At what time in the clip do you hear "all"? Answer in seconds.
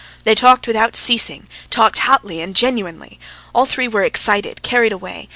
3.53-3.67